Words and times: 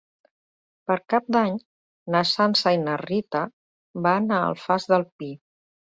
Per 0.91 0.95
Cap 1.13 1.27
d'Any 1.35 1.59
na 2.15 2.23
Sança 2.29 2.73
i 2.77 2.79
na 2.87 2.95
Rita 3.05 3.45
van 4.07 4.29
a 4.39 4.43
l'Alfàs 4.45 4.89
del 4.95 5.07
Pi. 5.13 5.33